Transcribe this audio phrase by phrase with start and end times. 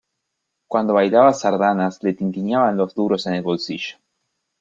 [0.67, 3.99] Cuando bailaba sardanas le tintineaban los duros en el bolsillo.